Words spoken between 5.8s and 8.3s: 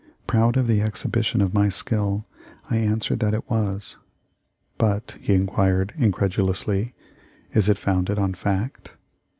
incredulously, "is it founded